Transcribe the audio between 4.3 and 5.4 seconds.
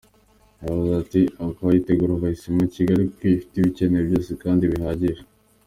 kandi bihagije.